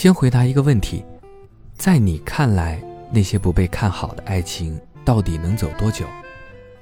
[0.00, 1.04] 先回答一个问题：
[1.74, 6.06] 在你看来，那些不被看好的爱情到底能走多久？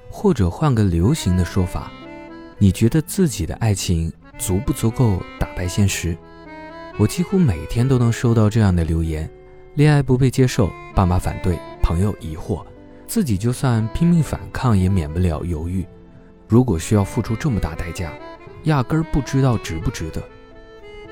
[0.09, 1.91] 或者换个流行的说法，
[2.57, 6.17] 你觉得自己的爱情足不足够打败现实？
[6.97, 9.29] 我几乎每天都能收到这样的留言：
[9.75, 12.65] 恋爱不被接受，爸妈反对，朋友疑惑，
[13.05, 15.85] 自己就算拼命反抗也免不了犹豫。
[16.47, 18.13] 如果需要付出这么大代价，
[18.63, 20.23] 压根儿不知道值不值得。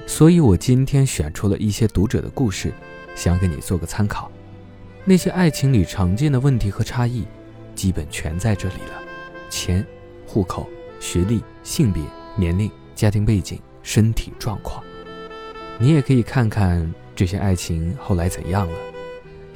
[0.08, 2.74] 所以我今天选出了一些读者的故事，
[3.14, 4.32] 想给你做个参考。
[5.04, 7.26] 那些爱情里常见的问题和差异，
[7.76, 9.02] 基本全在这里了：
[9.50, 9.86] 钱、
[10.26, 10.68] 户口、
[11.00, 12.02] 学历、性别、
[12.38, 14.82] 年龄、家庭背景、身体状况。
[15.78, 18.78] 你也可以看看这些爱情后来怎样了，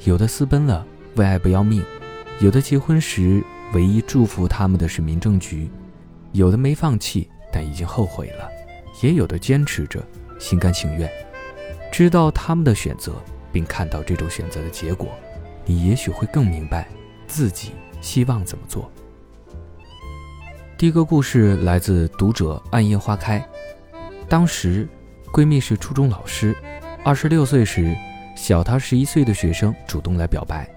[0.04, 1.82] 有的私奔了，为爱不要命；
[2.40, 3.42] 有的结婚时
[3.72, 5.66] 唯一祝福他们的是民政局；
[6.32, 8.48] 有的没放弃，但已经后悔了；
[9.02, 10.00] 也有的坚持着，
[10.42, 11.08] 心甘情愿。
[11.92, 13.14] 知道他们的选择，
[13.52, 15.08] 并看到这种选择的结果，
[15.64, 16.88] 你也许会更明白
[17.26, 18.90] 自己希望怎么做。
[20.76, 23.42] 第一个故事来自读者暗夜花开，
[24.28, 24.88] 当时。
[25.32, 26.54] 闺蜜是初中老师，
[27.02, 27.96] 二十六岁时，
[28.36, 30.68] 小她十一岁的学生主动来表白。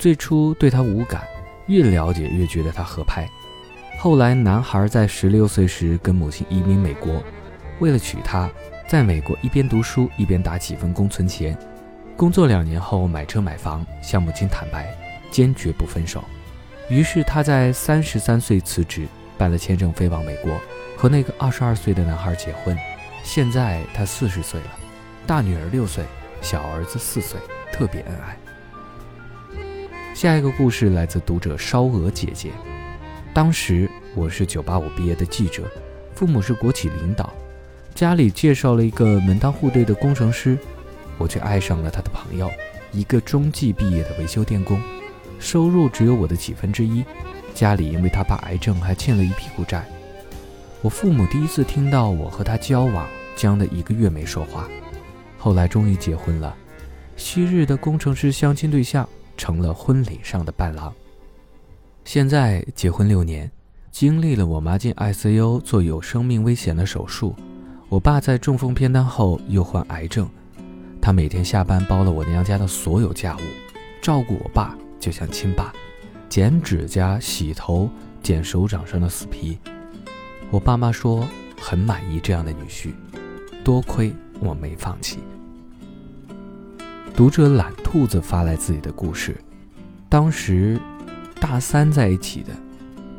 [0.00, 1.22] 最初对她无感，
[1.68, 3.30] 越了解越觉得她合拍。
[4.00, 7.22] 后来，男孩在十六岁时跟母亲移民美国，
[7.78, 8.50] 为了娶她，
[8.90, 11.56] 在美国一边读书一边打几份工存钱。
[12.16, 14.92] 工作两年后买车买房，向母亲坦白，
[15.30, 16.24] 坚决不分手。
[16.88, 19.06] 于是他在三十三岁辞职，
[19.38, 20.60] 办了签证飞往美国，
[20.96, 22.76] 和那个二十二岁的男孩结婚。
[23.22, 24.66] 现在他四十岁了，
[25.24, 26.02] 大女儿六岁，
[26.42, 27.38] 小儿子四岁，
[27.72, 28.36] 特别恩爱。
[30.16, 32.50] 下一个故事来自读者烧鹅姐姐。
[33.32, 35.70] 当时我是九八五毕业的记者，
[36.12, 37.32] 父母是国企领导，
[38.00, 40.56] 家里介绍了一个门当户对的工程师，
[41.18, 42.50] 我却爱上了他的朋友，
[42.92, 44.80] 一个中技毕业的维修电工，
[45.38, 47.04] 收入只有我的几分之一，
[47.52, 49.86] 家里因为他爸癌症还欠了一屁股债。
[50.80, 54.66] 我父母第一次听到我和他交往，僵的一个月没说话。
[55.36, 56.56] 后来终于结婚了，
[57.18, 60.90] 昔日的工程师相亲对象成了婚礼上的伴郎。
[62.06, 63.50] 现在结婚六年，
[63.90, 67.36] 经历了我妈进 ICU 做有生命危险的手术，
[67.90, 70.28] 我爸在中风偏瘫后又患癌症。
[71.02, 73.40] 他每天下班包了我娘家的所有家务，
[74.00, 75.72] 照顾我爸就像亲爸，
[76.28, 77.90] 剪指甲、洗头、
[78.22, 79.58] 剪手掌上的死皮。
[80.52, 81.26] 我爸妈说
[81.60, 82.92] 很满意这样的女婿，
[83.64, 85.18] 多亏我没放弃。
[87.16, 89.36] 读者懒兔子发来自己的故事，
[90.08, 90.80] 当时
[91.40, 92.50] 大三在一起的，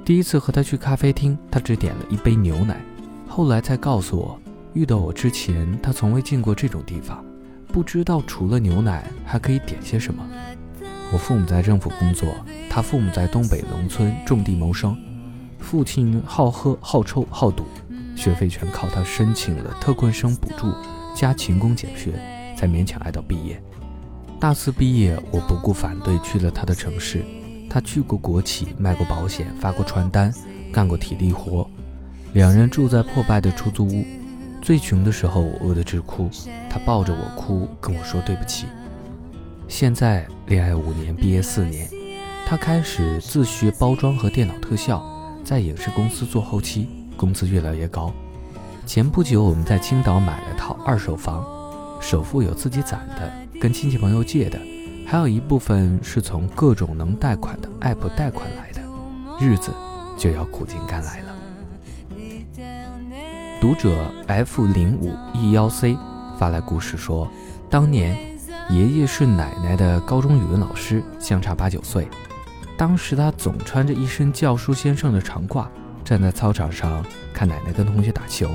[0.05, 2.79] 第一次和他去咖啡厅，他只点了一杯牛奶，
[3.27, 4.39] 后来才告诉我，
[4.73, 7.23] 遇到我之前他从未进过这种地方，
[7.67, 10.25] 不知道除了牛奶还可以点些什么。
[11.11, 12.33] 我父母在政府工作，
[12.69, 14.97] 他父母在东北农村种地谋生。
[15.59, 17.65] 父亲好喝好抽好赌，
[18.15, 20.73] 学费全靠他申请了特困生补助
[21.15, 22.13] 加勤工俭学，
[22.55, 23.61] 才勉强挨到毕业。
[24.39, 27.23] 大四毕业，我不顾反对去了他的城市。
[27.69, 30.33] 他去过国企，卖过保险，发过传单，
[30.71, 31.69] 干过体力活。
[32.33, 34.05] 两人住在破败的出租屋，
[34.61, 36.29] 最穷的时候我饿得直哭，
[36.69, 38.67] 他抱着我哭，跟我说对不起。
[39.67, 41.89] 现在恋爱五年，毕业四年，
[42.45, 45.03] 他开始自学包装和电脑特效。
[45.43, 48.13] 在影视公司做后期，工资越来越高。
[48.85, 51.43] 前不久，我们在青岛买了套二手房，
[51.99, 54.59] 首付有自己攒的，跟亲戚朋友借的，
[55.07, 58.81] 还有一部分是从各种能贷款的 app 贷款来的。
[59.39, 59.71] 日子
[60.15, 61.35] 就要苦尽甘来了。
[63.71, 65.97] 读者 F 零五 E 幺 C
[66.37, 67.25] 发来故事说，
[67.69, 68.17] 当年
[68.69, 72.05] 爷爷是奶奶的高中语文老师，相差八九岁。
[72.75, 75.67] 当时他总穿着一身教书先生的长褂，
[76.03, 77.01] 站在操场上
[77.33, 78.49] 看奶奶跟同学打球。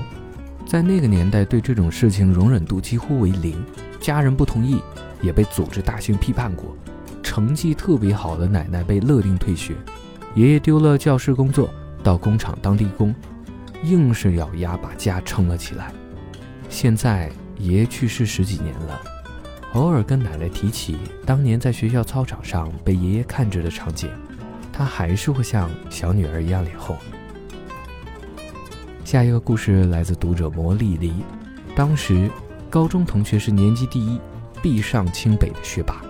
[0.66, 3.64] 在那个年代，对这种事情容忍度几乎为零，
[3.98, 4.82] 家人不同意，
[5.22, 6.76] 也被组织大型批判过。
[7.22, 9.74] 成绩特别好的奶奶被勒令退学，
[10.34, 11.70] 爷爷丢了教师工作，
[12.02, 13.14] 到工厂当地工，
[13.82, 15.92] 硬是咬牙把家撑了起来。
[16.68, 19.00] 现在爷爷去世十几年了。
[19.72, 20.96] 偶尔跟奶奶提起
[21.26, 24.08] 当年在学校操场上被爷爷看着的场景，
[24.72, 26.96] 她还是会像小女儿一样脸红。
[29.04, 31.12] 下一个故事来自读者魔丽离，
[31.74, 32.30] 当时
[32.70, 34.18] 高中同学是年级第一，
[34.62, 36.00] 必上清北的学霸，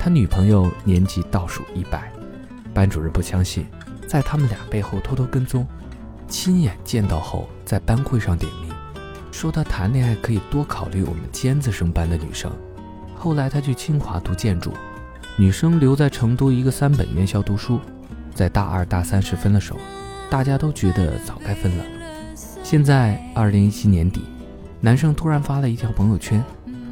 [0.00, 2.12] 他女朋友年级倒数一百，
[2.74, 3.66] 班主任不相信，
[4.06, 5.66] 在他们俩背后偷偷跟踪，
[6.28, 8.74] 亲眼见到后在班会上点名，
[9.30, 12.50] 说他谈恋爱可以多考虑我们尖子生班的女生。
[13.14, 14.72] 后来他去清华读建筑，
[15.36, 17.80] 女生留在成都一个三本院校读书，
[18.34, 19.76] 在大二大三时分了手，
[20.28, 21.84] 大家都觉得早该分了。
[22.62, 24.22] 现在二零一七年底，
[24.80, 26.44] 男生突然发了一条朋友圈，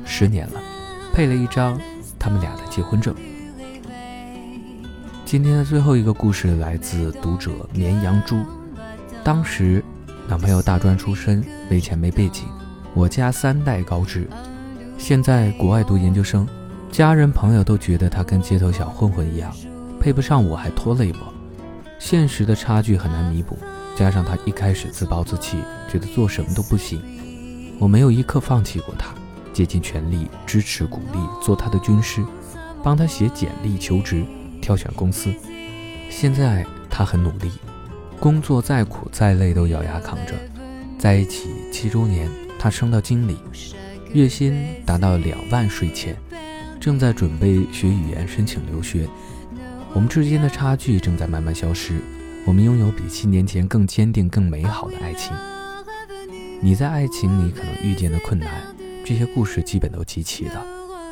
[0.05, 0.61] 十年了，
[1.13, 1.79] 配了一张
[2.19, 3.15] 他们俩的结婚证。
[5.25, 8.45] 今天的最后一个故事来自读者绵羊猪，
[9.25, 9.83] 当时
[10.29, 12.45] 男朋友大专出身，没钱没背景，
[12.93, 14.29] 我家三代高知。
[14.99, 16.47] 现在国外读研究生，
[16.93, 19.51] 家人朋友都觉得他跟街头小混混一样，
[19.99, 21.33] 配不上我还拖累我。
[21.99, 23.57] 现实的差距很难弥补，
[23.97, 25.57] 加上他一开始自暴自弃，
[25.91, 27.01] 觉得做什么都不行。
[27.79, 29.15] 我没有一刻放弃过他，
[29.55, 32.23] 竭尽全力支持鼓励，做他的军师，
[32.83, 34.23] 帮他写简历求职，
[34.61, 35.33] 挑选公司。
[36.11, 37.51] 现在他很努力，
[38.19, 40.35] 工作再苦再累都咬牙扛着。
[40.99, 43.37] 在一起七周年，他升到经理。
[44.13, 46.17] 月薪达到两万税前，
[46.81, 49.09] 正在准备学语言申请留学。
[49.93, 52.01] 我们之间的差距正在慢慢消失，
[52.47, 55.33] 我们拥有比七年前更坚定、更美好的爱情。
[56.61, 58.63] 你在爱情里可能遇见的困难，
[59.05, 60.65] 这些故事基本都集齐了。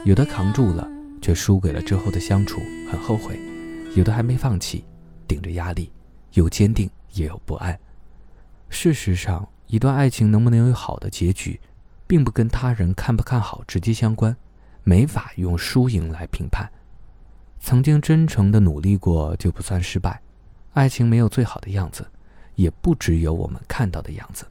[0.05, 0.88] 有的扛住了，
[1.20, 2.60] 却输给了之后的相处，
[2.90, 3.34] 很后悔；
[3.94, 4.84] 有的还没放弃，
[5.28, 5.90] 顶着压力，
[6.32, 7.79] 有坚定也有不安。
[8.69, 11.61] 事实上，一段爱情能不能有好的结局？
[12.06, 14.37] 并不跟他人看不看好直接相关，
[14.82, 16.70] 没法用输赢来评判。
[17.58, 20.20] 曾经真诚的努力过就不算失败，
[20.75, 22.06] 爱情没有最好的样子，
[22.55, 24.44] 也不只有我们看到的样子。